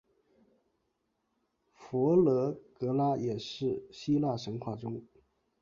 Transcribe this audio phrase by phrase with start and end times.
[1.75, 5.05] 佛勒格拉也是希腊神话中。